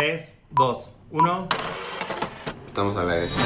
[0.00, 1.48] 3, 2, 1.
[2.64, 3.36] Estamos a la vez.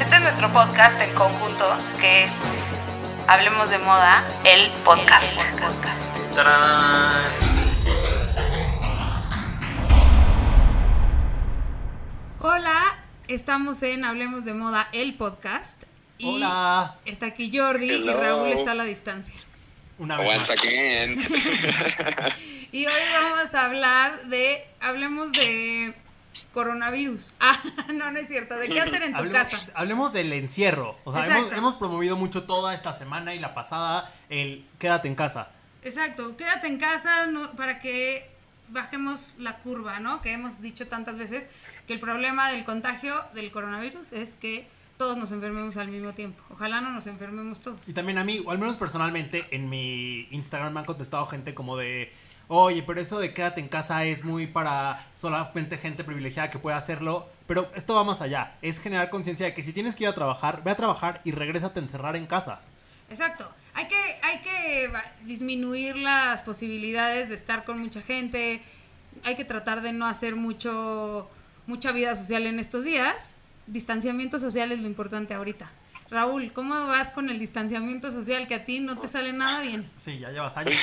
[0.00, 2.30] Este es nuestro podcast en conjunto, que es
[3.26, 5.40] Hablemos de Moda, el podcast.
[6.36, 7.24] ¡Tarán!
[12.38, 15.82] Hola, estamos en Hablemos de Moda, el podcast.
[16.18, 16.94] Y Hola.
[17.06, 18.20] Está aquí Jordi y Hello.
[18.20, 19.34] Raúl está a la distancia.
[19.98, 20.64] Una vez Once más.
[20.64, 21.26] again.
[22.76, 25.94] Y hoy vamos a hablar de, hablemos de
[26.52, 27.32] coronavirus.
[27.40, 27.58] Ah,
[27.94, 29.70] no, no es cierto, de qué hacer en tu Hablemos, casa.
[29.74, 30.94] hablemos del encierro.
[31.04, 35.14] O sea, hemos, hemos promovido mucho toda esta semana y la pasada el quédate en
[35.14, 35.48] casa.
[35.82, 38.28] Exacto, quédate en casa no- para que
[38.68, 40.20] bajemos la curva, ¿no?
[40.20, 41.46] Que hemos dicho tantas veces
[41.86, 44.66] que el problema del contagio del coronavirus es que
[44.98, 46.42] todos nos enfermemos al mismo tiempo.
[46.50, 47.80] Ojalá no nos enfermemos todos.
[47.88, 51.54] Y también a mí, o al menos personalmente, en mi Instagram me han contestado gente
[51.54, 52.12] como de,
[52.48, 56.76] oye, pero eso de quédate en casa es muy para solamente gente privilegiada que puede
[56.76, 57.28] hacerlo.
[57.46, 60.14] Pero esto va más allá, es generar conciencia de que si tienes que ir a
[60.14, 62.60] trabajar, ve a trabajar y regrésate a encerrar en casa.
[63.08, 63.48] Exacto.
[63.74, 64.90] Hay que, hay que
[65.24, 68.62] disminuir las posibilidades de estar con mucha gente.
[69.22, 71.30] Hay que tratar de no hacer mucho,
[71.66, 73.34] mucha vida social en estos días.
[73.66, 75.70] Distanciamiento social es lo importante ahorita.
[76.10, 79.90] Raúl, ¿cómo vas con el distanciamiento social que a ti no te sale nada bien?
[79.96, 80.74] Sí, ya llevas años.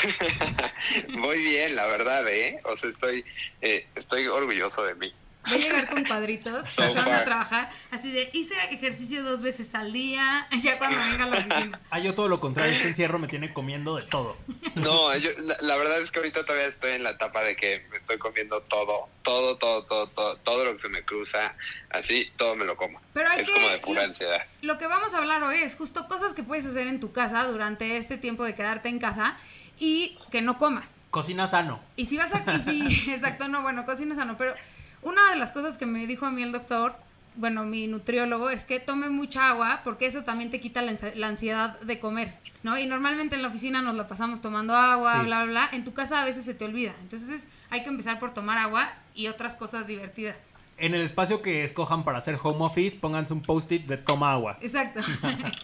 [1.10, 2.60] Muy bien, la verdad, ¿eh?
[2.66, 3.24] O sea, estoy,
[3.62, 5.14] eh, estoy orgulloso de mí.
[5.46, 9.92] Voy a llegar con cuadritos, So a trabajar, así de hice ejercicio dos veces al
[9.92, 11.82] día, ya cuando venga a la oficina.
[11.90, 14.38] Ah, yo todo lo contrario, este encierro me tiene comiendo de todo.
[14.76, 17.86] No, yo, la, la verdad es que ahorita todavía estoy en la etapa de que
[17.92, 21.56] me estoy comiendo todo, todo, todo, todo, todo, todo lo que se me cruza,
[21.90, 23.02] así, todo me lo como.
[23.14, 24.46] Pero hay es que- como de pura lo- ansiedad.
[24.62, 27.44] Lo que vamos a hablar hoy es justo cosas que puedes hacer en tu casa
[27.46, 29.38] durante este tiempo de quedarte en casa
[29.80, 31.02] y que no comas.
[31.12, 31.82] Cocina sano.
[31.98, 32.44] Y si vas a...
[32.56, 34.56] y si- exacto, no, bueno, cocina sano, pero
[35.04, 36.96] una de las cosas que me dijo a mí el doctor,
[37.36, 41.16] bueno, mi nutriólogo, es que tome mucha agua porque eso también te quita la, ansi-
[41.16, 42.78] la ansiedad de comer, ¿no?
[42.78, 45.25] Y normalmente en la oficina nos la pasamos tomando agua, Sí.
[45.25, 45.69] bla, bla, bla.
[45.74, 46.94] En tu casa a veces se te olvida.
[47.02, 50.38] Entonces hay que empezar por tomar agua y otras cosas divertidas.
[50.78, 54.58] En el espacio que escojan para hacer home office, pónganse un post-it de toma agua.
[54.62, 55.02] Exacto.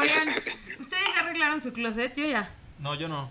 [0.00, 0.28] Oigan,
[0.78, 2.14] ¿ustedes ya arreglaron su closet?
[2.16, 2.50] Yo ya.
[2.78, 3.30] No, yo no.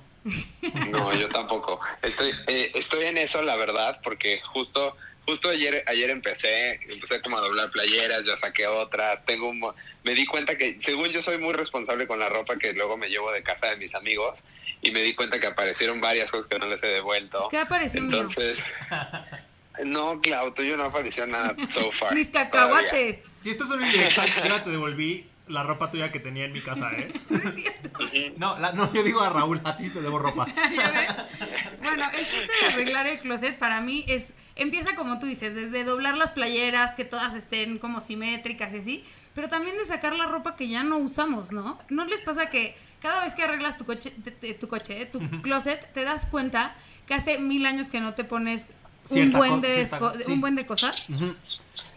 [0.90, 1.80] No, yo tampoco.
[2.02, 4.96] Estoy, eh, estoy en eso, la verdad, porque justo,
[5.28, 9.76] justo ayer, ayer empecé, empecé como a doblar playeras, ya saqué otras, tengo un, mo-
[10.04, 13.10] me di cuenta que, según yo soy muy responsable con la ropa que luego me
[13.10, 14.44] llevo de casa de mis amigos,
[14.82, 17.50] y me di cuenta que aparecieron varias cosas que no les he devuelto.
[17.50, 18.12] ¿Qué apareció mío?
[18.18, 18.60] Entonces,
[19.84, 22.14] no, Clau, tuyo no apareció nada so far.
[22.14, 22.52] Mis todavía.
[22.52, 23.18] cacahuates.
[23.28, 26.52] Si esto es una indirecta, yo ya te devolví la ropa tuya que tenía en
[26.54, 27.12] mi casa, ¿eh?
[27.30, 28.34] Ujú.
[28.38, 30.46] No, la- no, yo digo a Raúl, a ti te debo ropa.
[30.76, 31.80] ¿Ya ves?
[31.82, 35.84] Bueno, el chiste de arreglar el closet para mí es, empieza como tú dices, desde
[35.84, 39.04] doblar las playeras, que todas estén como simétricas y así,
[39.34, 41.80] pero también de sacar la ropa que ya no usamos, ¿no?
[41.90, 45.06] ¿No les pasa que cada vez que arreglas tu coche, te- te- tu coche, eh,
[45.06, 46.76] tu closet, te das cuenta
[47.06, 48.68] que hace mil años que no te pones
[49.10, 50.32] un buen de, cierta- sí.
[50.34, 51.08] un buen de cosas?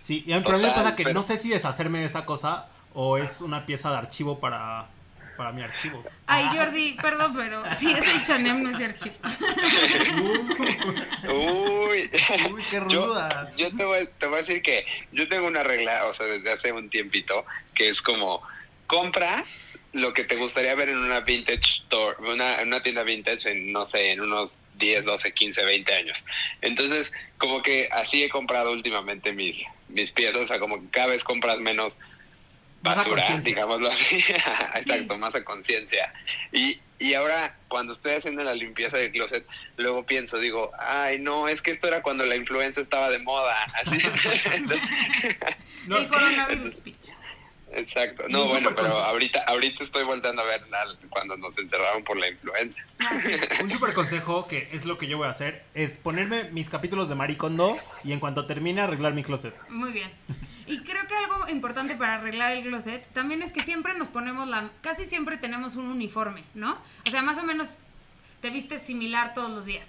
[0.00, 2.66] Sí, y a mí, me pasa que pero- no sé si deshacerme de esa cosa
[2.94, 4.86] o es una pieza de archivo para,
[5.40, 6.04] para mi archivo.
[6.26, 9.14] Ay, Ah, Jordi, perdón, pero si es H&M no es de archivo.
[11.32, 12.10] Uy,
[12.52, 13.50] Uy, qué Yo- ruda.
[13.56, 16.52] Yo te voy, te voy a decir que yo tengo una regla, o sea, desde
[16.52, 18.42] hace un tiempito, que es como,
[18.86, 19.42] compra
[19.94, 23.72] lo que te gustaría ver en una vintage store, una, en una tienda vintage en,
[23.72, 26.22] no sé, en unos 10, 12, 15, 20 años.
[26.60, 31.06] Entonces, como que así he comprado últimamente mis, mis piezas, o sea, como que cada
[31.06, 31.98] vez compras menos
[32.82, 34.16] basura, digámoslo así.
[34.74, 35.18] Exacto, Sí.
[35.18, 36.12] más a conciencia.
[36.52, 39.46] Y, y ahora, cuando estoy haciendo la limpieza del closet,
[39.76, 43.56] luego pienso, digo, ay, no, es que esto era cuando la influenza estaba de moda.
[43.80, 43.98] Así.
[45.86, 47.10] No, el coronavirus, pitch.
[47.72, 48.24] Exacto.
[48.28, 52.28] No, bueno, pero ahorita, ahorita estoy volteando a ver la- cuando nos encerraron por la
[52.28, 52.82] influenza.
[53.62, 57.08] Un super consejo que es lo que yo voy a hacer es ponerme mis capítulos
[57.08, 59.54] de Maricondo y en cuanto termine arreglar mi closet.
[59.68, 60.10] Muy bien.
[60.66, 64.48] Y creo que algo importante para arreglar el closet también es que siempre nos ponemos
[64.48, 64.70] la...
[64.82, 66.78] Casi siempre tenemos un uniforme, ¿no?
[67.06, 67.78] O sea, más o menos
[68.40, 69.88] te vistes similar todos los días.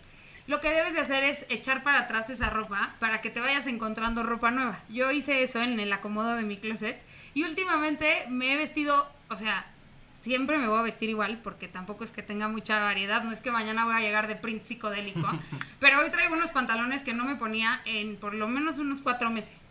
[0.52, 3.68] Lo que debes de hacer es echar para atrás esa ropa para que te vayas
[3.68, 4.78] encontrando ropa nueva.
[4.90, 7.02] Yo hice eso en el acomodo de mi closet
[7.34, 9.66] y últimamente me he vestido, o sea,
[10.10, 13.40] siempre me voy a vestir igual porque tampoco es que tenga mucha variedad, no es
[13.40, 15.26] que mañana voy a llegar de print psicodélico,
[15.80, 19.30] pero hoy traigo unos pantalones que no me ponía en por lo menos unos cuatro
[19.30, 19.68] meses.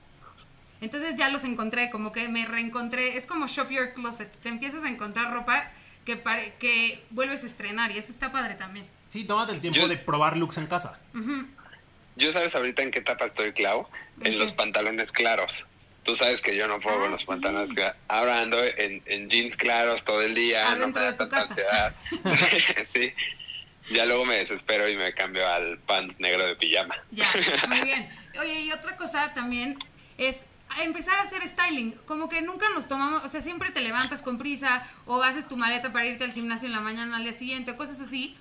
[0.80, 3.18] Entonces ya los encontré, como que me reencontré.
[3.18, 4.32] Es como Shop Your Closet.
[4.40, 5.62] Te empiezas a encontrar ropa
[6.06, 8.86] que, pare- que vuelves a estrenar y eso está padre también.
[9.10, 10.98] Sí, tómate el tiempo Yo- de probar looks en casa.
[12.16, 13.88] Yo sabes ahorita en qué etapa estoy, Clau,
[14.20, 15.66] en ¿En los pantalones claros.
[16.04, 17.26] Tú sabes que yo no puedo Ah, con los sí.
[17.26, 17.96] pantalones claros.
[18.08, 21.94] Ahora ando en, en jeans claros todo el día, no me da tanta ansiedad.
[22.84, 23.12] sí.
[23.90, 26.94] Ya luego me desespero y me cambio al pants negro de pijama.
[27.10, 27.26] Ya,
[27.68, 28.08] muy bien.
[28.40, 29.76] Oye, y otra cosa también
[30.18, 30.36] es
[30.82, 31.92] empezar a hacer styling.
[32.06, 35.56] Como que nunca nos tomamos, o sea, siempre te levantas con prisa o haces tu
[35.56, 38.36] maleta para irte al gimnasio en la mañana al día siguiente, o cosas así.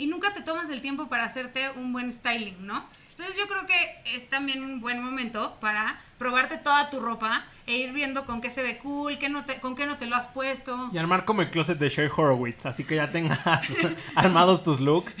[0.00, 2.86] Y nunca te tomas el tiempo para hacerte un buen styling, ¿no?
[3.10, 7.76] Entonces yo creo que es también un buen momento para probarte toda tu ropa e
[7.76, 10.16] ir viendo con qué se ve cool, qué no te, con qué no te lo
[10.16, 10.88] has puesto.
[10.90, 13.40] Y armar como el closet de Sher Horowitz, así que ya tengas
[14.14, 15.18] armados tus looks,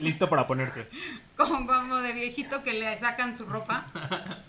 [0.00, 0.88] listo para ponerse.
[1.36, 3.86] como, como de viejito que le sacan su ropa.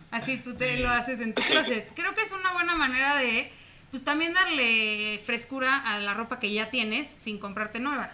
[0.09, 1.93] Así tú te lo haces en tu closet.
[1.93, 3.53] Creo que es una buena manera de,
[3.91, 8.09] pues también darle frescura a la ropa que ya tienes sin comprarte nueva.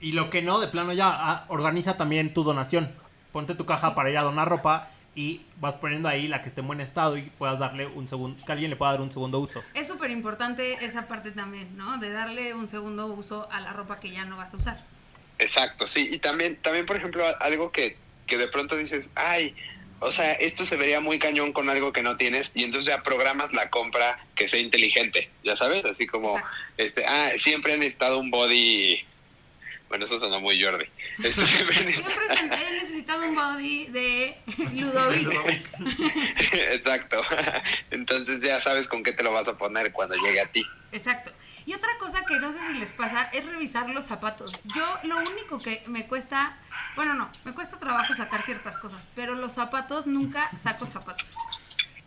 [0.00, 2.92] Y lo que no, de plano ya, ah, organiza también tu donación.
[3.32, 6.60] Ponte tu caja para ir a donar ropa y vas poniendo ahí la que esté
[6.60, 9.38] en buen estado y puedas darle un segundo, que alguien le pueda dar un segundo
[9.40, 9.62] uso.
[9.74, 11.98] Es súper importante esa parte también, ¿no?
[11.98, 14.84] De darle un segundo uso a la ropa que ya no vas a usar.
[15.38, 16.08] Exacto, sí.
[16.12, 19.54] Y también, también por ejemplo, algo que, que de pronto dices, ay,
[20.00, 23.02] o sea, esto se vería muy cañón con algo que no tienes y entonces ya
[23.02, 26.56] programas la compra que sea inteligente, ya sabes, así como, Exacto.
[26.78, 29.04] este, ah, siempre he necesitado un body,
[29.90, 30.86] bueno, eso suena muy Jordi.
[31.22, 34.38] Este, siempre he Siempre necesitado- he necesitado un body de
[34.72, 35.70] Ludovic.
[36.70, 37.20] Exacto.
[37.90, 40.64] Entonces ya sabes con qué te lo vas a poner cuando llegue a ti.
[40.92, 41.32] Exacto.
[41.66, 44.62] Y otra cosa que no sé si les pasa es revisar los zapatos.
[44.74, 46.56] Yo lo único que me cuesta,
[46.96, 51.34] bueno, no, me cuesta trabajo sacar ciertas cosas, pero los zapatos nunca saco zapatos.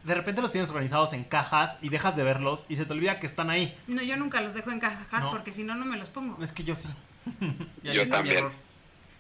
[0.03, 3.19] De repente los tienes organizados en cajas y dejas de verlos y se te olvida
[3.21, 3.77] que están ahí.
[3.88, 5.31] No, yo nunca los dejo en cajas No.
[5.31, 6.44] porque si no, no me los pongo.
[6.44, 6.89] Es que yo sí.
[7.83, 8.45] Yo también.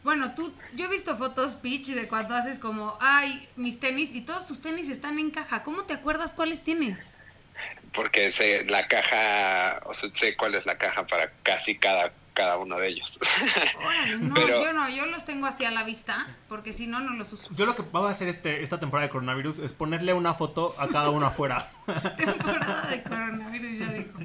[0.03, 4.19] Bueno, tú, yo he visto fotos, Peach, de cuando haces como, ay, mis tenis y
[4.21, 5.63] todos tus tenis están en caja.
[5.63, 6.99] ¿Cómo te acuerdas cuáles tienes?
[7.93, 12.57] Porque sé la caja, o sea, sé cuál es la caja para casi cada, cada
[12.57, 13.17] uno de ellos.
[13.77, 16.99] Órale, no, Pero- yo no, yo los tengo así a la vista porque si no,
[16.99, 17.47] no los uso.
[17.51, 20.75] Yo lo que voy a hacer este, esta temporada de coronavirus es ponerle una foto
[20.79, 21.71] a cada uno afuera.
[22.17, 24.19] temporada de coronavirus, ya dijo.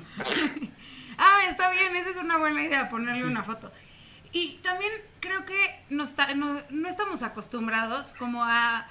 [1.18, 3.70] Ah, está bien, esa es una buena idea, ponerle una foto.
[4.32, 8.86] Y también creo que no, está, no, no estamos acostumbrados como a,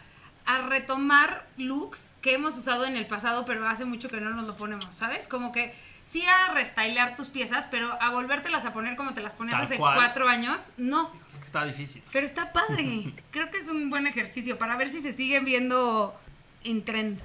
[0.46, 4.48] a retomar looks que hemos usado en el pasado, pero hace mucho que no nos
[4.48, 5.28] lo ponemos, ¿sabes?
[5.28, 9.34] Como que sí a restylear tus piezas, pero a volvértelas a poner como te las
[9.34, 9.96] ponías Tal hace cual.
[9.96, 11.12] cuatro años, no.
[11.34, 12.02] Es que está difícil.
[12.12, 13.14] Pero está padre.
[13.32, 16.18] Creo que es un buen ejercicio para ver si se siguen viendo
[16.64, 17.22] en trend.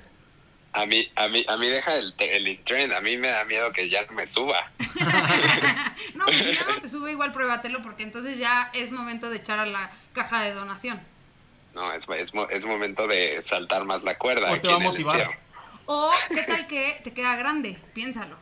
[0.75, 3.73] A mí, a mí, a mí deja el, el trend, a mí me da miedo
[3.73, 4.71] que ya no me suba.
[6.15, 9.37] No, pues si ya no te sube, igual pruébatelo porque entonces ya es momento de
[9.39, 11.01] echar a la caja de donación.
[11.75, 14.51] No, es, es, mo- es momento de saltar más la cuerda.
[14.53, 15.17] O te va a en el motivar.
[15.21, 15.39] encierro.
[15.87, 18.37] O qué tal que te queda grande, piénsalo.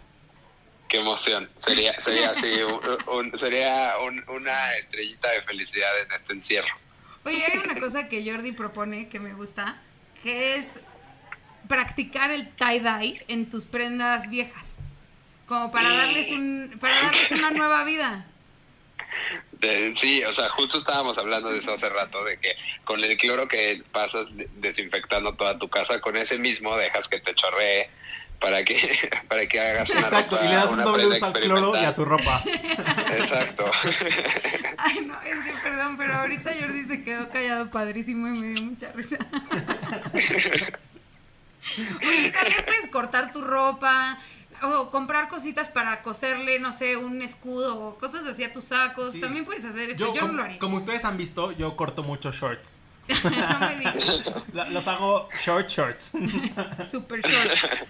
[0.89, 1.49] Qué emoción.
[1.59, 6.75] Sería, sería así, un- un- sería un- una estrellita de felicidad en este encierro.
[7.25, 9.81] Oye, hay una cosa que Jordi propone que me gusta,
[10.23, 10.67] que es
[11.71, 14.65] practicar el tie-dye en tus prendas viejas.
[15.47, 18.27] Como para darles un para darles una nueva vida.
[19.53, 23.17] De- sí, o sea, justo estábamos hablando de eso hace rato, de que con el
[23.17, 27.89] cloro que pasas de- desinfectando toda tu casa, con ese mismo dejas que te chorree
[28.41, 28.77] para que,
[29.29, 31.85] para que hagas una Exacto, ropa, y le das un doble uso al cloro y
[31.85, 32.43] a tu ropa.
[33.19, 33.71] Exacto.
[34.77, 38.63] Ay, no, es que perdón, pero ahorita Jordi se quedó callado padrísimo y me dio
[38.63, 39.19] mucha risa.
[41.77, 44.19] Oye, también puedes cortar tu ropa
[44.63, 49.13] o comprar cositas para coserle, no sé, un escudo o cosas así a tus sacos.
[49.13, 49.21] Sí.
[49.21, 50.15] También puedes hacer esto.
[50.15, 50.59] Yo, no lo haría.
[50.59, 52.81] como ustedes han visto, yo corto muchos shorts.
[53.25, 54.25] no me digas.
[54.71, 56.13] Los hago short shorts.
[56.91, 57.89] Super short.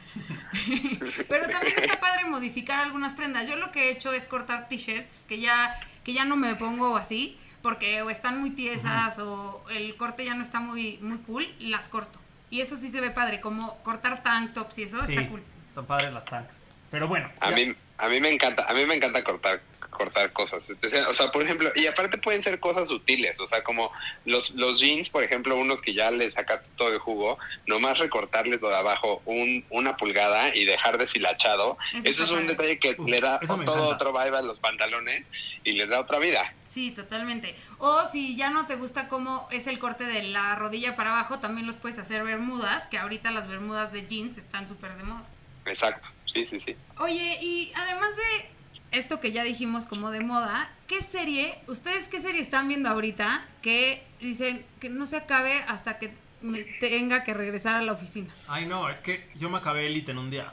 [1.29, 3.49] Pero también está padre modificar algunas prendas.
[3.49, 6.97] Yo lo que he hecho es cortar t-shirts que ya, que ya no me pongo
[6.97, 11.47] así, porque o están muy tiesas o el corte ya no está muy, muy cool,
[11.59, 12.19] las corto.
[12.50, 15.42] Y eso sí se ve padre, como cortar tank tops y eso Sí, está cool.
[15.69, 16.59] están padres las tanks.
[16.90, 17.30] Pero bueno.
[17.40, 21.07] A ya- mí, a mí me encanta, a mí me encanta cortar, cortar cosas, especial,
[21.09, 23.92] o sea, por ejemplo, y aparte pueden ser cosas sutiles, o sea, como
[24.25, 28.61] los, los jeans, por ejemplo, unos que ya le sacaste todo el jugo, nomás recortarles
[28.62, 33.09] lo de abajo un, una pulgada y dejar deshilachado, Eso es un detalle que Uf,
[33.09, 33.83] le da todo encanta.
[33.83, 35.30] otro vibe a los pantalones
[35.64, 36.54] y les da otra vida.
[36.69, 37.57] Sí, totalmente.
[37.78, 41.40] O si ya no te gusta cómo es el corte de la rodilla para abajo,
[41.40, 45.25] también los puedes hacer bermudas, que ahorita las bermudas de jeans están súper de moda.
[45.66, 46.77] Exacto, sí, sí, sí.
[46.99, 52.21] Oye, y además de esto que ya dijimos como de moda, ¿qué serie, ustedes qué
[52.21, 57.35] serie están viendo ahorita que dicen que no se acabe hasta que me tenga que
[57.35, 58.35] regresar a la oficina?
[58.49, 60.53] Ay, no, es que yo me acabé Elite en un día.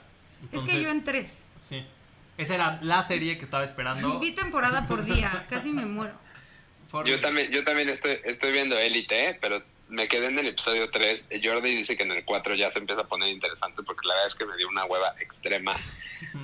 [0.52, 1.46] es que yo en tres.
[1.58, 1.86] Sí.
[2.38, 4.20] Esa era la serie que estaba esperando.
[4.20, 6.14] Vi temporada por día, casi me muero.
[7.06, 11.28] Yo también, yo también estoy, estoy viendo Elite, pero me quedé en el episodio 3.
[11.44, 14.28] Jordi dice que en el 4 ya se empieza a poner interesante porque la verdad
[14.28, 15.76] es que me dio una hueva extrema.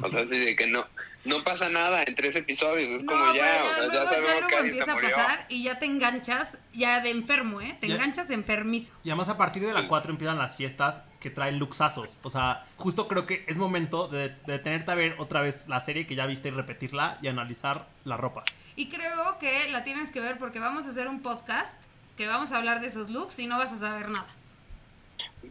[0.02, 0.86] O sea, así de que no,
[1.26, 2.92] no pasa nada en tres episodios.
[2.92, 6.58] Es como ya, o sea, ya sabemos que empieza a pasar y ya te enganchas
[6.74, 7.78] ya de enfermo, ¿eh?
[7.82, 8.94] Te Ya- enganchas enfermizo.
[9.04, 12.20] Y además a partir de la 4 empiezan las fiestas que traen luxazos.
[12.24, 15.80] O sea, justo creo que es momento de, de detenerte a ver otra vez la
[15.84, 18.44] serie que ya viste y repetirla y analizar la ropa.
[18.76, 21.78] Y creo que la tienes que ver porque vamos a hacer un podcast
[22.18, 24.28] que vamos a hablar de esos looks y no vas a saber nada.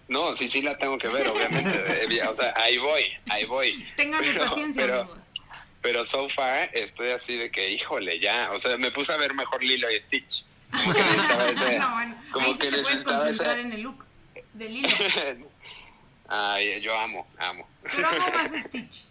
[0.08, 2.22] No, sí, sí la tengo que ver, obviamente.
[2.28, 3.86] O sea, ahí voy, ahí voy.
[3.96, 5.18] Tengan Pero- paciencia, pero- amigos.
[5.80, 8.52] Pero so far estoy así de que, híjole, ya.
[8.52, 10.44] O sea, me puse a ver mejor Lilo y Stitch.
[10.70, 11.78] Como que necesitaba ese.
[11.78, 14.04] no, bueno, como ahí sí que te puedes concentrar ese- en el look
[14.52, 14.88] del hilo.
[16.28, 17.68] Ay, yo amo, amo.
[17.82, 19.04] Pero amo más Stitch.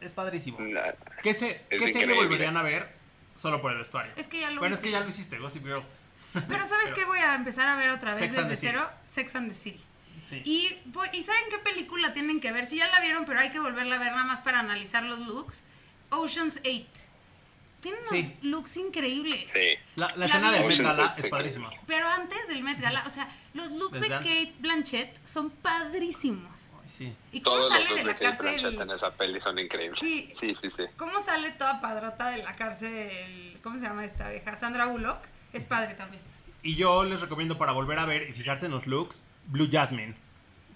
[0.00, 0.58] Es padrísimo.
[0.60, 2.88] La- ¿Qué, se, Es ¿qué serie volverían a ver
[3.36, 4.12] solo por el vestuario?
[4.16, 4.88] Es que ya lo Bueno, es hice.
[4.88, 5.84] que ya lo hiciste, Gossip Girl.
[6.32, 7.04] Pero ¿sabes Pero- qué?
[7.04, 8.88] Voy a empezar a ver otra vez desde cero.
[9.04, 9.80] Sex and the City.
[10.24, 10.42] Sí.
[10.44, 12.66] Y, voy- ¿Y saben qué película tienen que ver?
[12.66, 15.18] Si ya la vieron, pero hay que volverla a ver nada más para analizar los
[15.20, 15.62] looks.
[16.10, 16.86] Ocean's 8.
[17.80, 18.36] Tiene unos Sí.
[18.42, 19.48] looks increíbles.
[19.48, 19.76] Sí.
[19.96, 21.30] La, la La escena del Met Gala es sí.
[21.30, 21.70] padrísima.
[21.86, 24.46] Pero antes del Met Gala, o sea, los looks Desde de antes.
[24.48, 26.60] Kate Blanchett son padrísimos.
[26.86, 27.14] Sí.
[27.32, 28.82] ¿Y cómo Todos sale los de looks la de Kate Blanchett cárcel?
[28.82, 29.98] en esa peli son increíbles.
[29.98, 30.30] Sí.
[30.34, 30.68] sí, sí.
[30.68, 30.84] sí.
[30.98, 33.58] ¿Cómo sale toda padrota de la cárcel?
[33.62, 34.54] ¿Cómo se llama esta vieja?
[34.56, 35.18] Sandra Bullock.
[35.52, 36.22] Es padre también.
[36.62, 40.14] Y yo les recomiendo para volver a ver y fijarse en los looks, Blue Jasmine.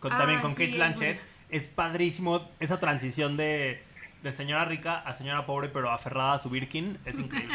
[0.00, 1.16] Con, también Ah, con sí, Kate es Blanchett.
[1.16, 1.30] buena.
[1.50, 3.82] Es padrísimo esa transición de,
[4.22, 6.98] de señora rica a señora pobre, pero aferrada a su Birkin.
[7.04, 7.54] Es increíble.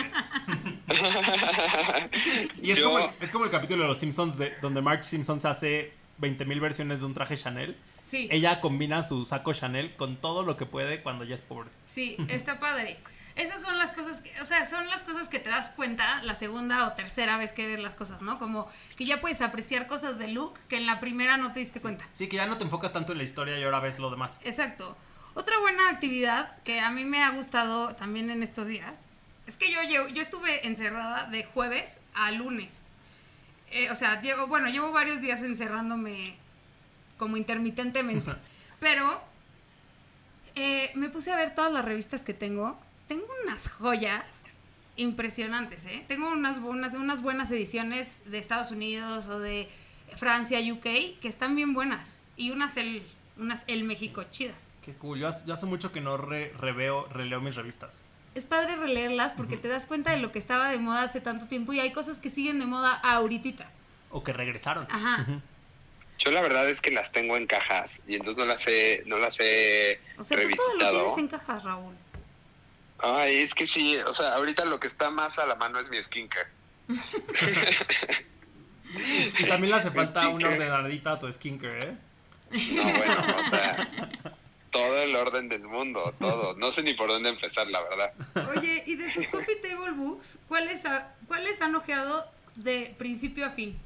[2.61, 5.03] y es, Yo- como el, es como el capítulo de Los Simpsons de, donde Marge
[5.03, 7.75] Simpson se hace 20.000 versiones de un traje Chanel.
[8.03, 8.27] Sí.
[8.31, 11.69] Ella combina su saco Chanel con todo lo que puede cuando ya es pobre.
[11.85, 12.97] Sí, está padre.
[13.39, 16.35] Esas son las cosas que, o sea, son las cosas que te das cuenta la
[16.35, 18.37] segunda o tercera vez que ves las cosas, ¿no?
[18.37, 21.79] Como que ya puedes apreciar cosas de Luke que en la primera no te diste
[21.79, 22.05] cuenta.
[22.11, 24.41] Sí, que ya no te enfocas tanto en la historia y ahora ves lo demás.
[24.43, 24.97] Exacto.
[25.35, 28.99] Otra buena actividad que a mí me ha gustado también en estos días
[29.47, 32.83] es que yo, llevo- yo estuve encerrada de jueves a lunes.
[33.71, 36.35] Eh, o sea, llevo, bueno, llevo varios días encerrándome
[37.17, 38.35] como intermitentemente.
[38.81, 39.21] Pero
[40.55, 42.77] eh, me puse a ver todas las revistas que tengo.
[43.09, 44.23] Tengo unas joyas
[44.95, 46.05] impresionantes, ¿eh?
[46.07, 49.67] Tengo unas, unas, unas buenas ediciones de Estados Unidos o de
[50.15, 50.83] Francia, UK,
[51.19, 52.21] que están bien buenas.
[52.37, 53.03] Y unas el,
[53.37, 54.67] unas el México chidas.
[54.85, 55.19] Qué cool.
[55.19, 58.03] Yo hace, yo hace mucho que no re- reveo, releo mis revistas.
[58.35, 61.47] Es padre releerlas porque te das cuenta de lo que estaba de moda hace tanto
[61.47, 63.69] tiempo y hay cosas que siguen de moda ahorita.
[64.11, 64.87] O que regresaron.
[64.89, 65.25] Ajá.
[66.19, 69.17] Yo la verdad es que las tengo en cajas y entonces no las he, no
[69.17, 70.97] las he O sea, tú todo lo revisitado.
[71.05, 71.93] tienes en cajas, Raúl.
[73.01, 75.89] Ay, es que sí, o sea, ahorita lo que está más a la mano es
[75.89, 76.49] mi skincare.
[79.37, 81.97] Y también le hace falta una ordenadita a tu skincare, ¿eh?
[82.73, 83.89] No, bueno, o sea,
[84.71, 86.55] todo el orden del mundo, todo.
[86.55, 88.13] No sé ni por dónde empezar, la verdad.
[88.57, 93.51] Oye, y de sus coffee table books, ¿cuáles, ha- ¿cuáles han ojeado de principio a
[93.51, 93.77] fin?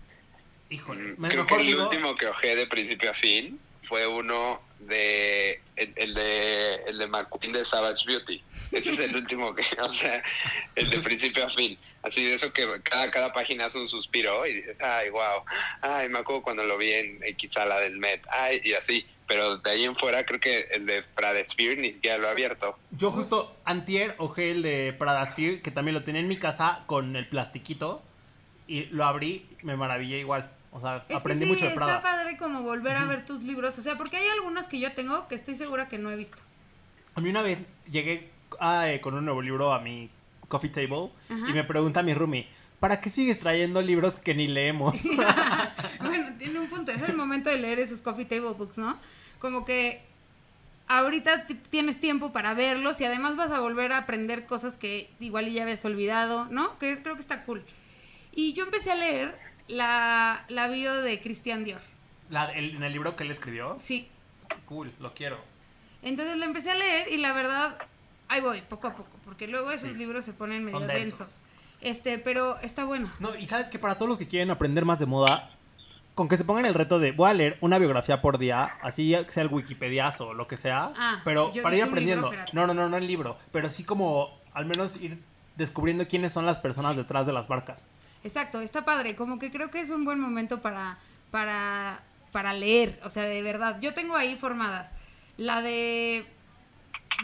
[0.70, 1.13] Híjole.
[1.13, 4.08] Mm, me- Creo mejor que el digo, último que ojé de principio a fin fue
[4.08, 8.44] uno de el, el de el de McQueen de Savage Beauty.
[8.72, 10.24] Ese es el último que, o sea,
[10.75, 11.78] el de principio a fin.
[12.02, 15.44] Así de eso que cada, cada página hace un suspiro y dices, ay, wow,
[15.82, 19.06] ay, me acuerdo cuando lo vi en X sala del Met, ay, y así.
[19.25, 22.32] Pero de ahí en fuera creo que el de Fred Sphere ni siquiera lo he
[22.32, 22.75] abierto.
[22.92, 26.84] yo justo antier ojé el de Prada Sphere, que también lo tenía en mi casa
[26.88, 28.04] con el plastiquito.
[28.68, 30.50] Y lo abrí, me maravillé igual.
[30.74, 32.01] O sea, Es aprendí que sí, mucho de está Prada.
[32.01, 33.77] padre como volver a ver tus libros.
[33.77, 36.38] O sea, porque hay algunos que yo tengo que estoy segura que no he visto.
[37.15, 40.10] A mí una vez llegué ah, eh, con un nuevo libro a mi
[40.48, 41.50] coffee table Ajá.
[41.50, 42.48] y me pregunta mi roomie,
[42.80, 45.03] ¿para qué sigues trayendo libros que ni leemos?
[46.01, 46.92] bueno, tiene un punto.
[46.92, 48.98] Es el momento de leer esos coffee table books, ¿no?
[49.39, 50.01] Como que
[50.88, 55.10] ahorita ti- tienes tiempo para verlos y además vas a volver a aprender cosas que
[55.20, 56.77] igual ya habías olvidado, ¿no?
[56.80, 57.63] Que creo que está cool.
[58.32, 59.38] Y yo empecé a leer
[59.75, 61.82] la, la bio de Christian Dior.
[62.30, 64.08] La- el- en el libro que él escribió, Sí.
[64.65, 65.38] cool, lo quiero.
[66.01, 67.77] Entonces la empecé a leer y la verdad,
[68.27, 69.98] ahí voy, poco a poco, porque luego esos Sí.
[69.98, 71.20] libros se ponen medio Son densos.
[71.20, 71.42] densos.
[71.82, 73.12] Este, pero está bueno.
[73.20, 75.50] No, y sabes que para todos los que quieren aprender más de moda,
[76.15, 79.15] con que se pongan el reto de voy a leer una biografía por día, así
[79.30, 82.32] sea el Wikipediazo o lo que sea, Ah, pero para ir libro, aprendiendo.
[82.53, 85.18] no, no, no, no el libro, pero sí como al menos ir
[85.58, 87.86] descubriendo quiénes son las personas detrás de las marcas.
[88.24, 89.15] Exacto, está padre.
[89.15, 90.98] Como que creo que es un buen momento para,
[91.32, 93.00] para, para leer.
[93.03, 93.80] O sea, de verdad.
[93.82, 94.92] Yo tengo ahí formadas
[95.38, 96.25] la de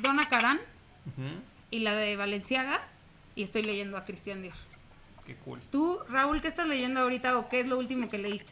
[0.02, 0.60] Donna Karan
[1.72, 2.82] y la de Valenciaga.
[3.36, 4.56] Y estoy leyendo a Cristian Dior.
[5.26, 5.62] Qué cool.
[5.72, 8.52] Tú, Raúl, ¿qué estás leyendo ahorita o qué es lo último que leíste?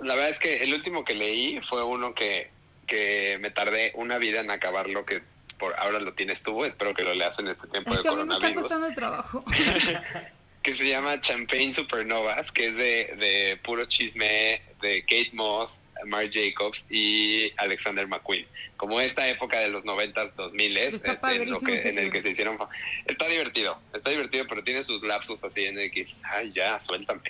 [0.00, 2.50] La verdad es que el último que leí fue uno que,
[2.86, 5.22] que me tardé una vida en acabarlo, que
[5.58, 8.08] por ahora lo tienes tú, espero que lo leas en este tiempo Es de que
[8.08, 9.44] a mí me está coronavirus, costando el trabajo.
[10.64, 16.32] que se llama Champagne Supernovas, que es de, de puro chisme de Kate Moss, Marc
[16.32, 18.46] Jacobs y Alexander McQueen.
[18.78, 22.30] Como esta época de los 90s, 2000 Está en, lo que, en el que se
[22.30, 22.56] hicieron...
[23.04, 27.20] Está divertido, está divertido, pero tiene sus lapsos así en el que ay, ya, suéltame.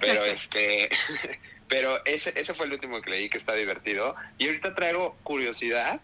[0.00, 0.88] Pero este,
[1.68, 4.14] pero ese, ese fue el último que leí que está divertido.
[4.38, 6.00] Y ahorita traigo curiosidad,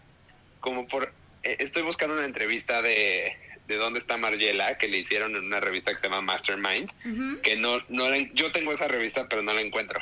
[0.58, 3.36] como por, eh, estoy buscando una entrevista de,
[3.68, 6.90] de dónde está Margiela, que le hicieron en una revista que se llama Mastermind,
[7.42, 10.00] que no, no la yo tengo esa revista, pero no la encuentro.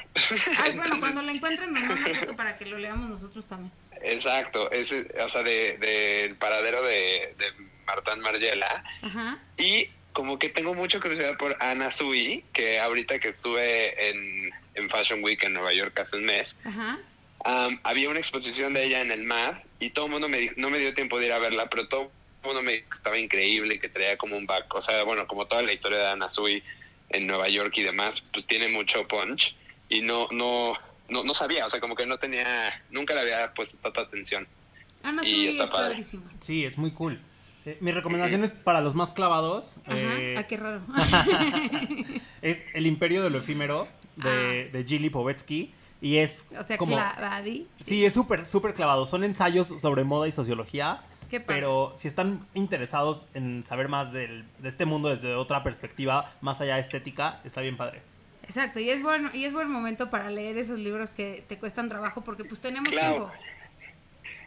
[0.59, 3.73] Ay, bueno, Entonces- cuando la encuentren nos manda foto para que lo leamos nosotros también.
[4.03, 7.53] Exacto, ese, o sea, de, del paradero de, de
[7.87, 8.83] Martán Margiela.
[9.03, 9.39] Ajá.
[9.59, 14.89] Y como que tengo mucha curiosidad por Ana Sui, que ahorita que estuve en, en
[14.91, 16.59] Fashion Week en Nueva York hace un mes.
[17.45, 20.69] Am, había una exposición de ella en el MAD y todo el mundo me no
[20.69, 22.11] me dio tiempo de ir a verla, pero todo
[22.43, 25.73] mundo me estaba increíble, que traía como un back, o sea, bueno, como toda la
[25.73, 26.63] historia de Ana Sui
[27.11, 29.57] en Nueva York y demás, pues tiene mucho punch
[29.89, 30.75] y no, no,
[31.09, 34.47] no, no sabía, o sea, como que no tenía, nunca le había puesto tanta atención.
[35.03, 35.89] Ana Sui está es padre.
[35.91, 36.31] padrísima.
[36.41, 37.21] Sí, es muy cool.
[37.67, 39.77] Eh, mi recomendación es para los más clavados.
[39.85, 39.95] Ajá.
[39.99, 40.81] eh, Ah, qué raro.
[42.43, 45.73] es El Imperio de lo Efímero de, de Gilly Povetsky.
[46.03, 46.61] Y es Ah.
[46.61, 46.95] o sea, como...
[46.97, 47.67] clavadi.
[47.85, 49.05] Sí, es súper, súper clavado.
[49.07, 51.03] Son ensayos sobre moda y sociología.
[51.31, 51.61] Qué padre.
[51.61, 56.61] Pero si están interesados en saber más del- de este mundo desde otra perspectiva, más
[56.61, 58.03] allá de estética, está bien padre.
[58.43, 61.89] Exacto, y es bueno, y es buen momento para leer esos libros que te cuestan
[61.89, 63.17] trabajo porque pues tenemos Claro.
[63.29, 63.33] tiempo.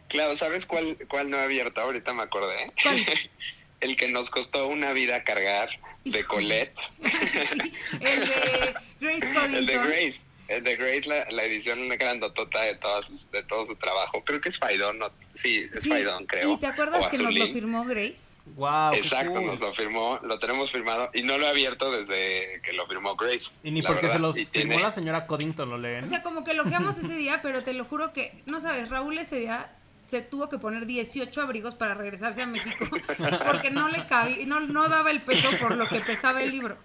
[0.09, 1.79] Claro, ¿sabes cuál, cuál no he abierto?
[1.81, 2.71] Ahorita me acordé.
[2.83, 2.97] ¿Cuál?
[3.79, 5.69] el que nos costó una vida cargar
[6.03, 6.23] de.
[6.25, 6.77] Colette.
[7.01, 9.55] Sí, el de Grace Coddington.
[9.55, 10.25] El de Grace.
[10.47, 14.23] El de Grace, la, la edición grandotota de, todas de todo su trabajo.
[14.25, 16.53] Creo que es Faidón, no, sí, es Sí, Faidón, creo.
[16.53, 18.17] ¿Y te acuerdas que nos lo firmó Grace?
[18.55, 22.73] Wow, Exacto, nos lo firmó, lo tenemos firmado y no lo he abierto desde que
[22.73, 23.51] lo firmó Grace.
[23.63, 26.03] Y ni porque se verdad, los y firmó tiene- la señora Coddington, lo leen.
[26.03, 29.17] O sea, como que loqueamos ese día, pero te lo juro que, no sabes, Raúl
[29.17, 29.71] ese día
[30.07, 32.85] se tuvo que poner 18 abrigos para regresarse a México
[33.47, 36.77] porque no le cabía, no, no daba el peso por lo que pesaba el libro.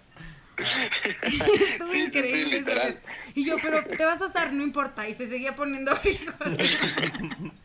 [1.23, 2.59] Estuvo Sí, sí, sí, increíble.
[2.59, 2.99] literal.
[3.35, 5.07] Y yo, pero te vas a asar, no importa.
[5.07, 6.35] Y se seguía poniendo abrigos.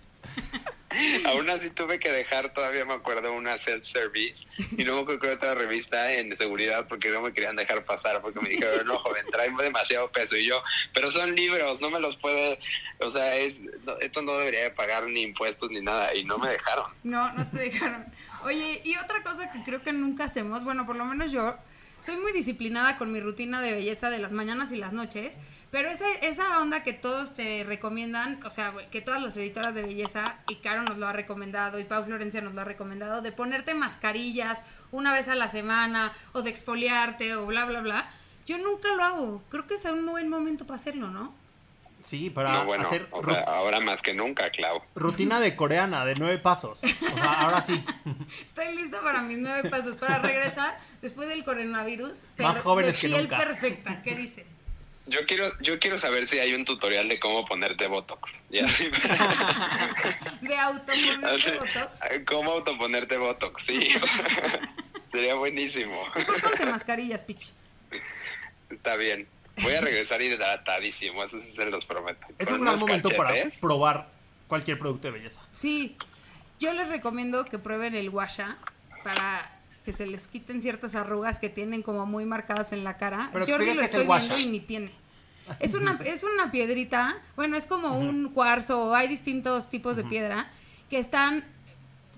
[1.27, 4.47] Aún así tuve que dejar, todavía me acuerdo, una self-service
[4.79, 8.21] y no me acuerdo qué otra revista en seguridad porque no me querían dejar pasar
[8.23, 10.37] porque me dijeron, no, joven, trae demasiado peso.
[10.37, 12.61] Y yo, pero son libros, no me los puede,
[13.01, 16.39] o sea, es, no, esto no debería de pagar ni impuestos ni nada y no
[16.39, 16.93] me dejaron.
[17.03, 18.05] No, no te dejaron.
[18.45, 21.57] Oye, y otra cosa que creo que nunca hacemos, bueno, por lo menos yo
[22.05, 25.37] soy muy disciplinada con mi rutina de belleza de las mañanas y las noches,
[25.71, 29.83] pero esa, esa onda que todos te recomiendan, o sea, que todas las editoras de
[29.83, 33.33] belleza, y Caro nos lo ha recomendado, y Pau Florencia nos lo ha recomendado, de
[33.33, 34.59] ponerte mascarillas
[34.93, 38.11] una vez a la semana, o de exfoliarte, o bla, bla, bla,
[38.47, 39.43] yo nunca lo hago.
[39.49, 41.33] Creo que es un buen momento para hacerlo, ¿no?
[42.05, 44.83] Sí, para No, bueno, hacer o sea, ahora más que nunca, Clau.
[44.95, 46.83] rutina de coreana de nueve pasos.
[46.85, 47.83] O sea, ahora sí.
[48.45, 52.25] Estoy lista para mis nueve pasos, para regresar después del coronavirus.
[52.39, 53.39] Más jóvenes que de nunca.
[53.39, 54.45] perfecta, ¿qué dice?
[55.07, 58.45] Yo quiero, yo quiero saber si hay un tutorial de cómo ponerte Botox.
[58.51, 58.67] Ya.
[60.41, 62.01] De autoponerte botox.
[62.27, 63.65] ¿Cómo autoponerte Botox?
[63.65, 63.81] Sí.
[65.07, 65.95] Sería buenísimo.
[66.15, 67.53] Mejor ponte mascarillas, pitch.
[68.71, 69.29] Está bien.
[69.63, 72.27] Voy a regresar hidratadísimo, eso sí se los prometo.
[72.39, 74.09] Es un gran momento para probar
[74.49, 75.41] cualquier producto de belleza.
[75.53, 75.97] Sí,
[76.61, 78.57] yo les recomiendo que prueben el Washa
[79.05, 79.51] para
[79.85, 83.29] que se les quiten ciertas arrugas que tienen como muy marcadas en la cara.
[83.33, 84.41] Pero Jordi lo qué es estoy viendo Washa.
[84.41, 84.91] y ni tiene.
[85.61, 90.51] Es una, es una piedrita, bueno, es como un cuarzo, hay distintos tipos de piedra
[90.91, 91.45] que están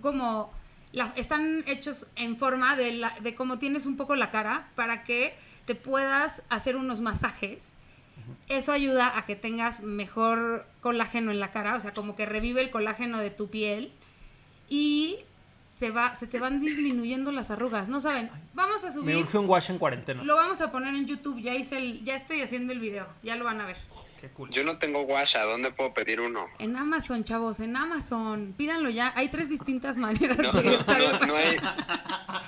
[0.01, 0.53] como,
[0.92, 5.03] la- están hechos en forma de, la, de cómo tienes un poco la cara para
[5.05, 5.35] que
[5.66, 7.72] te puedas hacer unos masajes.
[8.48, 12.61] Eso ayuda a que tengas mejor colágeno en la cara, o sea, como que revive
[12.61, 13.92] el colágeno de tu piel
[14.68, 15.18] y
[15.79, 17.88] se, va, se te van disminuyendo las arrugas.
[17.88, 20.22] No saben, vamos a Me subir urge un wash en cuarentena.
[20.24, 23.37] lo vamos a poner en YouTube, ya hice el, ya estoy haciendo el video, ya
[23.37, 23.76] lo van a ver.
[24.20, 24.50] Qué cool.
[24.50, 26.46] Yo no tengo Washa, ¿dónde puedo pedir uno?
[26.59, 28.55] En Amazon, chavos, en Amazon.
[28.57, 29.12] Pídanlo ya.
[29.14, 30.70] Hay tres distintas maneras No, de no,
[31.18, 31.57] no, no hay.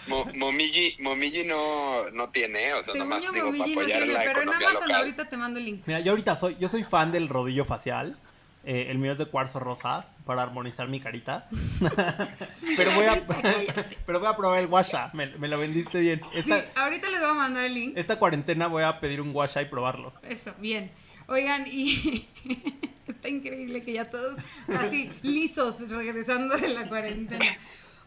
[0.06, 4.12] Mo- Momiji, Momiji no, no tiene, o sea, Según nomás yo, digo para apoyar tiene,
[4.14, 4.94] la pero en Amazon local.
[4.96, 5.82] ahorita te mando el link.
[5.86, 8.16] Mira, yo ahorita soy, yo soy fan del rodillo facial.
[8.64, 11.48] Eh, el mío es de cuarzo rosa para armonizar mi carita.
[12.76, 13.22] pero voy a
[14.06, 15.10] pero voy a probar el washa.
[15.14, 16.20] Me, me lo vendiste bien.
[16.42, 17.92] Sí, Esta, ahorita les voy a mandar el link.
[17.96, 20.12] esta cuarentena voy a pedir un washa y probarlo.
[20.28, 20.90] Eso, bien.
[21.28, 22.26] Oigan, y
[23.06, 24.38] está increíble que ya todos
[24.78, 27.44] así lisos regresando de la cuarentena.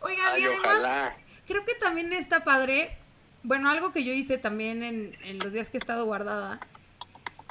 [0.02, 1.18] Oigan, Ay, y además, ojalá.
[1.46, 2.98] creo que también está padre,
[3.44, 6.60] bueno, algo que yo hice también en, en los días que he estado guardada,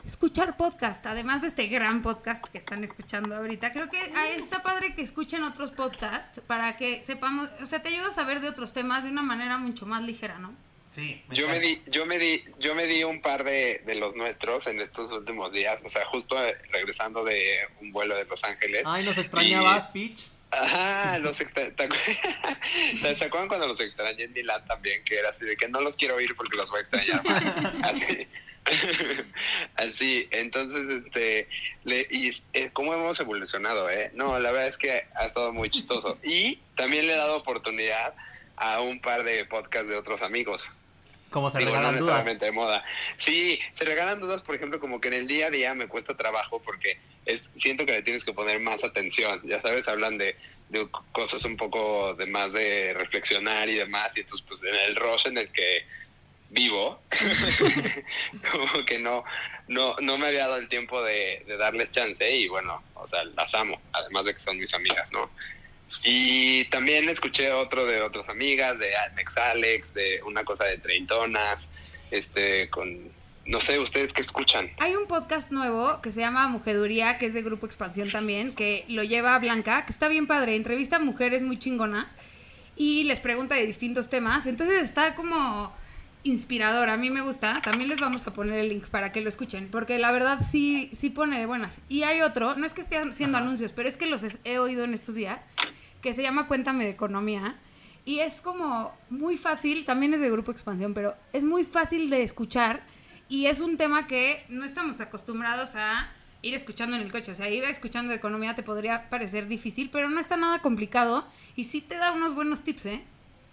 [0.05, 4.63] escuchar podcast, además de este gran podcast que están escuchando ahorita, creo que ah, está
[4.63, 8.49] padre que escuchen otros podcasts para que sepamos, o sea, te ayuda a saber de
[8.49, 10.53] otros temas de una manera mucho más ligera, ¿no?
[10.91, 11.23] Sí.
[11.31, 14.67] Yo me di, yo me di, yo me di un par de, de los nuestros
[14.67, 18.83] en estos últimos días, o sea, justo eh, regresando de un vuelo de Los Ángeles.
[18.87, 20.27] Ay, nos extrañabas, Peach.
[20.51, 21.65] Ajá, los extra...
[21.65, 25.05] ¿Se acuerdan cuando los extrañé en Milán también?
[25.05, 27.45] Que era así de que no los quiero oír porque los voy a extrañar más.
[27.85, 28.27] Así.
[29.77, 31.49] Así, entonces, este,
[31.85, 34.11] le, y eh, cómo hemos evolucionado, ¿eh?
[34.15, 36.19] No, la verdad es que ha estado muy chistoso.
[36.25, 38.15] Y también le he dado oportunidad
[38.57, 40.73] a un par de podcasts de otros amigos.
[41.31, 42.07] Como se Digo, no regalan dudas.
[42.07, 42.85] necesariamente de moda.
[43.17, 46.17] Sí, se regalan dudas, por ejemplo, como que en el día a día me cuesta
[46.17, 49.41] trabajo porque es siento que le tienes que poner más atención.
[49.45, 50.37] Ya sabes, hablan de,
[50.71, 54.97] de cosas un poco de más de reflexionar y demás, y entonces pues en el
[54.97, 55.87] rush en el que
[56.51, 57.01] vivo,
[58.53, 59.25] como que no,
[59.69, 63.25] no, no me había dado el tiempo de, de darles chance y bueno, o sea,
[63.25, 65.31] las amo, además de que son mis amigas, ¿no?
[66.05, 71.71] Y también escuché otro de otras amigas, de Alex Alex, de una cosa de treintonas,
[72.11, 73.11] este, con,
[73.45, 74.71] no sé, ustedes qué escuchan.
[74.79, 78.85] Hay un podcast nuevo que se llama Mujeduría, que es de Grupo Expansión también, que
[78.89, 82.13] lo lleva Blanca, que está bien padre, entrevista a mujeres muy chingonas
[82.77, 84.47] y les pregunta de distintos temas.
[84.47, 85.75] Entonces está como
[86.23, 87.61] inspirador, a mí me gusta.
[87.63, 90.91] También les vamos a poner el link para que lo escuchen, porque la verdad sí,
[90.93, 91.81] sí pone de buenas.
[91.89, 93.47] Y hay otro, no es que esté haciendo Ajá.
[93.47, 95.41] anuncios, pero es que los he oído en estos días,
[96.03, 97.57] que se llama Cuéntame de Economía.
[98.05, 102.23] Y es como muy fácil, también es de Grupo Expansión, pero es muy fácil de
[102.23, 102.81] escuchar
[103.29, 106.09] y es un tema que no estamos acostumbrados a
[106.43, 107.33] ir escuchando en el coche.
[107.33, 111.27] O sea, ir escuchando de economía te podría parecer difícil, pero no está nada complicado
[111.55, 113.05] y sí te da unos buenos tips, ¿eh?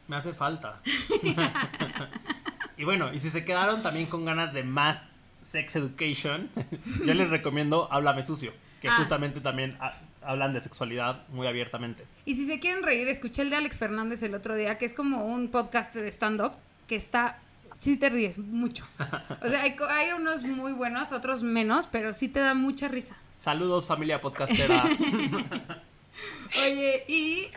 [0.08, 0.82] Me hace falta.
[2.78, 5.10] y bueno, y si se quedaron también con ganas de más
[5.44, 6.50] sex education,
[7.06, 8.96] yo les recomiendo Háblame Sucio, que Ah.
[8.98, 12.06] justamente también ah, hablan de sexualidad muy abiertamente.
[12.26, 14.94] Y si se quieren reír, escuché el de Alex Fernández el otro día, que es
[14.94, 16.52] como un podcast de stand-up,
[16.88, 17.40] que está...
[17.80, 18.86] Sí te ríes mucho.
[19.42, 23.16] O sea, hay, hay unos muy buenos, otros menos, pero sí te da mucha risa.
[23.38, 24.84] Saludos familia podcastera.
[26.64, 27.48] Oye, y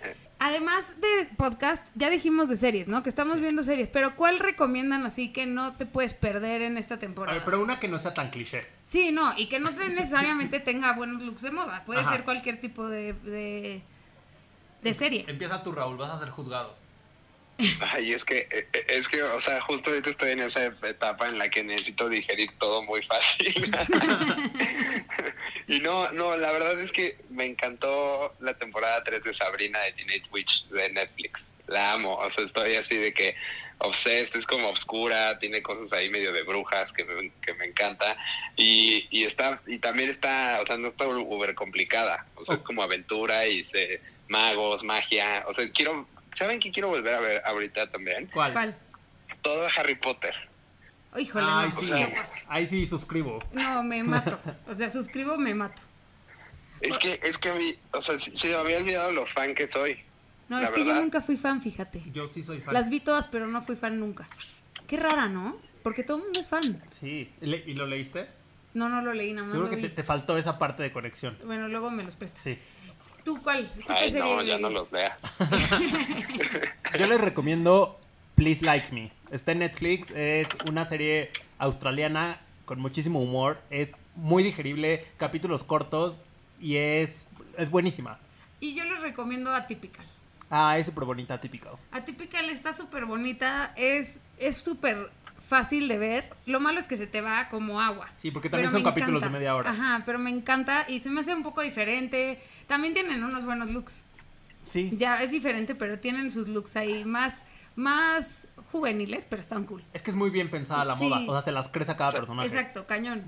[0.40, 3.02] además de podcast, ya dijimos de series, ¿no?
[3.04, 6.94] Que estamos viendo series, pero ¿cuál recomiendan así que no te puedes perder en esta
[6.94, 7.36] A temporada?
[7.38, 8.66] ver, pero una que no sea tan cliché.
[8.86, 11.84] Sí, no, y que no te necesariamente tenga buenos looks de moda.
[11.84, 12.10] Puede Ajá.
[12.12, 13.82] ser cualquier tipo de, de,
[14.82, 15.24] de serie.
[15.28, 16.79] Empieza tú, Raúl, vas a ser juzgado.
[17.80, 21.38] Ay, es que, eh, es que, o sea, justo ahorita estoy en esa etapa en
[21.38, 23.54] la que necesito digerir todo muy fácil.
[25.68, 29.92] y no, no, la verdad es que me encantó la temporada 3 de Sabrina de
[29.92, 31.48] Teenage Witch de Netflix.
[31.66, 33.36] La amo, o sea, estoy así de que
[33.78, 38.16] obsessed, es como oscura, tiene cosas ahí medio de brujas que me, que me encanta.
[38.56, 42.62] Y, y está, y también está, o sea, no está uber complicada, o sea, es
[42.62, 47.42] como aventura y se, magos, magia, o sea, quiero, ¿saben qué quiero volver a ver
[47.44, 48.28] ahorita también?
[48.32, 48.52] ¿Cuál?
[48.52, 48.78] ¿Cuál?
[49.42, 50.34] Todo Harry Potter.
[51.18, 51.76] Híjole, Ay, no.
[51.80, 51.92] sí.
[51.92, 52.24] o sea-.
[52.48, 53.38] Ahí sí suscribo.
[53.52, 54.38] No, me mato.
[54.68, 55.80] O sea, suscribo, me mato.
[56.80, 59.54] Es que, es que a mí, o sea, se se me había olvidado lo fan
[59.54, 59.98] que soy.
[60.48, 62.02] No, La es que yo nunca fui fan, fíjate.
[62.12, 62.74] Yo sí soy fan.
[62.74, 64.26] Las vi todas, pero no fui fan nunca.
[64.86, 65.58] Qué rara, ¿no?
[65.82, 66.82] Porque todo el mundo es fan.
[67.00, 67.30] Sí.
[67.40, 68.28] ¿Le- ¿Y lo leíste?
[68.74, 69.88] No, no lo leí, nada más Yo lo creo que vi.
[69.90, 71.36] te, te faltó esa parte de conexión.
[71.44, 72.42] Bueno, luego me los prestas.
[72.42, 72.58] Sí.
[73.24, 73.70] ¿Tú cuál?
[73.74, 75.18] ¿Tú qué Ay, no, ya no los leas.
[76.98, 77.98] Yo les recomiendo
[78.34, 79.12] Please Like Me.
[79.30, 86.22] Está en Netflix, es una serie australiana con muchísimo humor, es muy digerible, capítulos cortos
[86.60, 88.18] y es, es buenísima.
[88.60, 90.06] Y yo les recomiendo Atypical.
[90.50, 91.78] Ah, es súper bonita, típico.
[91.92, 95.10] Atypical está súper bonita, es es súper
[95.50, 96.32] fácil de ver.
[96.46, 98.08] Lo malo es que se te va como agua.
[98.16, 99.26] Sí, porque también Pero son capítulos encanta.
[99.34, 99.70] de media hora.
[99.70, 102.40] Ajá, pero me encanta y se me hace un poco diferente.
[102.68, 104.02] También tienen unos buenos looks.
[104.64, 104.90] Sí.
[104.96, 107.34] Ya es diferente, pero tienen sus looks ahí más,
[107.74, 109.82] más juveniles, pero están cool.
[109.92, 111.02] Es que es muy bien pensada la Sí.
[111.02, 111.20] moda.
[111.26, 112.46] O sea, se las crece a cada personaje.
[112.48, 113.24] Exacto, cañón.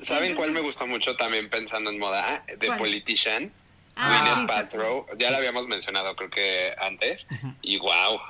[0.00, 2.44] ¿Saben cuál me gusta mucho también pensando en moda?
[2.60, 2.78] The ¿Cuál?
[2.78, 3.50] Politician.
[3.96, 4.76] Ah, sí.
[5.18, 7.26] Ya la habíamos mencionado creo que antes.
[7.62, 8.20] Y wow,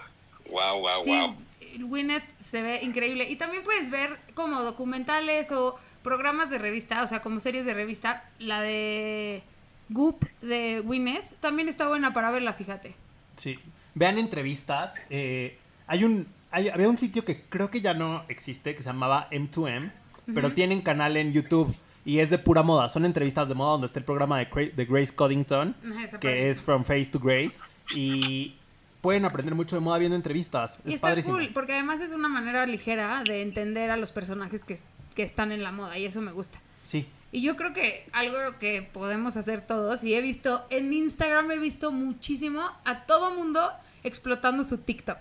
[0.48, 1.36] wow, wow, Sí, wow.
[1.82, 3.28] Gwyneth se ve increíble.
[3.28, 7.74] Y también puedes ver como documentales o programas de revista, o sea, como series de
[7.74, 8.28] revista.
[8.38, 9.42] La de
[9.88, 12.94] Goop de Gwyneth también está buena para verla, fíjate.
[13.36, 13.58] Sí.
[13.94, 14.94] Vean entrevistas.
[15.10, 16.26] eh, hay un.
[16.50, 19.92] hay- había un sitio que creo que ya no existe que se llamaba M2M,
[20.34, 21.72] pero tienen canal en YouTube
[22.04, 22.88] y es de pura moda.
[22.88, 25.76] Son entrevistas de moda donde está el programa de, Cra- de Grace Coddington,
[26.20, 27.60] que es From Face to Grace.
[27.94, 28.55] Y
[29.06, 30.80] pueden aprender mucho de moda viendo entrevistas.
[30.84, 31.36] Y Es está padrísimo.
[31.36, 34.80] cool, porque además es una manera ligera de entender a los personajes que,
[35.14, 36.58] que están en la moda, y eso me gusta.
[36.82, 37.06] Sí.
[37.30, 41.58] Y yo creo que algo que podemos hacer todos, y he visto en Instagram, he
[41.60, 43.70] visto muchísimo a todo mundo
[44.02, 45.18] explotando su TikTok.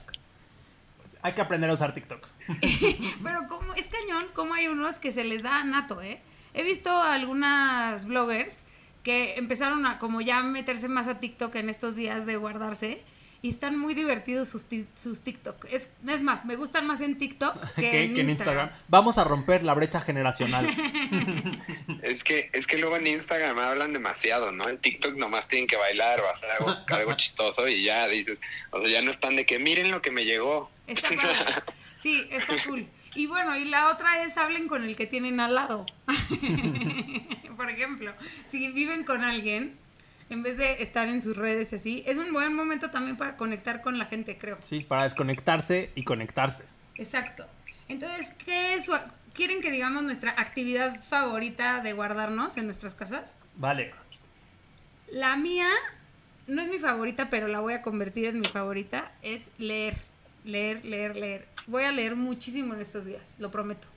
[1.22, 2.28] Hay que aprender a usar TikTok.
[3.24, 6.20] Pero como es cañón, como hay unos que se les da nato, ¿eh?
[6.56, 8.64] He visto algunas bloggers
[9.04, 13.04] que empezaron a como ya meterse más a TikTok en estos días de guardarse
[13.46, 14.66] y están muy divertidos sus,
[15.00, 15.66] sus TikTok.
[15.66, 18.66] Es, es más, me gustan más en TikTok que, que, en, que en Instagram.
[18.66, 18.70] Instagram.
[18.88, 20.68] Vamos a romper la brecha generacional.
[22.02, 24.70] Es que, es que luego en Instagram hablan demasiado, ¿no?
[24.70, 28.40] En TikTok nomás tienen que bailar o hacer algo, algo chistoso y ya dices,
[28.72, 30.70] o sea, ya no están de que miren lo que me llegó.
[30.86, 31.64] Está padre.
[31.96, 32.88] Sí, está cool.
[33.16, 35.86] Y bueno, y la otra es hablen con el que tienen al lado.
[37.58, 38.14] Por ejemplo,
[38.48, 39.78] si viven con alguien,
[40.30, 43.38] en vez de estar en sus redes y así, es un buen momento también para
[43.38, 44.58] conectar con la gente, creo.
[44.62, 46.66] Sí, para desconectarse y conectarse.
[46.96, 47.46] Exacto.
[47.88, 48.98] Entonces, ¿qué es su-
[49.34, 53.36] ¿quieren que digamos nuestra actividad favorita de guardarnos en nuestras casas?
[53.58, 53.94] Vale.
[55.12, 55.70] La mía
[56.48, 59.98] no es mi favorita, pero la voy a convertir en mi favorita, es leer.
[60.44, 61.48] Leer, leer, leer.
[61.68, 63.88] Voy a leer muchísimo en estos días, lo prometo.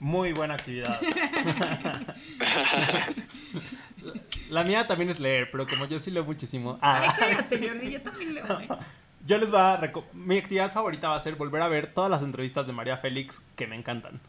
[0.00, 1.00] Muy buena actividad.
[4.50, 6.78] La mía también es leer, pero como yo sí leo muchísimo.
[6.80, 8.68] Ay, Ah, cállate, Jordi, yo también leo, ¿eh?
[9.26, 9.80] yo les voy a
[10.12, 13.42] Mi actividad favorita va a ser volver a ver todas las entrevistas de María Félix
[13.56, 14.20] que me encantan.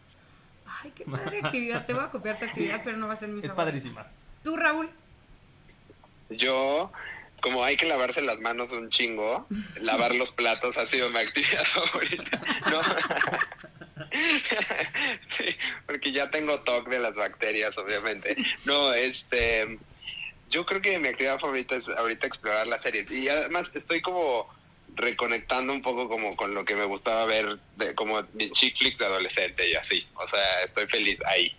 [0.84, 1.86] Ay, qué padre actividad.
[1.86, 3.56] Te voy a copiar tu actividad, pero no va a ser mi Es favorita.
[3.66, 4.08] padrísima.
[4.44, 4.90] ¿Tú, Raúl?
[6.30, 6.92] Yo,
[7.42, 9.48] como hay que lavarse las manos un chingo,
[9.82, 12.42] lavar los platos ha sido mi actividad favorita.
[12.70, 12.82] No.
[15.28, 15.46] sí,
[15.86, 18.36] porque ya tengo TOC de las bacterias, obviamente.
[18.66, 19.80] No, este.
[20.50, 23.10] Yo creo que mi actividad favorita es ahorita explorar las series.
[23.12, 24.48] Y además estoy como
[24.96, 28.98] reconectando un poco como con lo que me gustaba ver, de, como mis chick flicks
[29.00, 30.08] de adolescente y así.
[30.16, 31.56] O sea, estoy feliz ahí.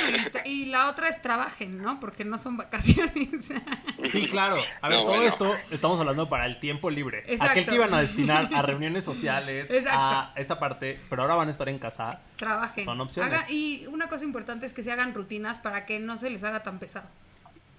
[0.00, 1.98] Bueno, y la otra es trabajen, ¿no?
[1.98, 3.28] Porque no son vacaciones.
[4.10, 4.56] Sí, claro.
[4.80, 5.28] A ver, No, todo bueno.
[5.30, 7.20] esto estamos hablando para el tiempo libre.
[7.26, 7.44] Exacto.
[7.52, 10.40] Aquel que iban a destinar a reuniones sociales, a Exacto.
[10.40, 12.20] esa parte, pero ahora van a estar en casa.
[12.36, 12.84] trabajen.
[12.84, 13.32] Son opciones.
[13.32, 16.42] Haga- y una cosa importante es que se hagan rutinas para que no se les
[16.44, 17.08] haga tan pesado.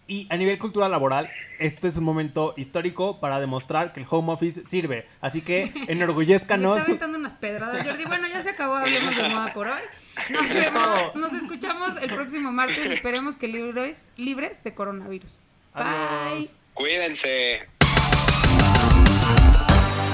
[0.05, 4.33] Y a nivel cultura laboral, este es un momento histórico para demostrar que el home
[4.33, 5.07] office sirve.
[5.21, 6.77] Así que Me enorgullezcanos.
[6.77, 8.03] está aventando unas pedradas, Jordi.
[8.05, 9.81] Bueno, ya se acabó, hablemos de moda por hoy.
[10.29, 12.77] Nos vemos, nos escuchamos el próximo martes.
[12.91, 15.31] Esperemos que libres, libres de coronavirus.
[15.73, 15.83] Bye.
[15.83, 16.53] Adiós.
[16.73, 17.67] Cuídense.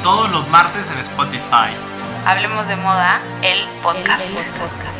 [0.04, 1.73] Todos los martes en Spotify.
[2.25, 4.30] Hablemos de moda, el podcast.
[4.38, 4.98] El podcast.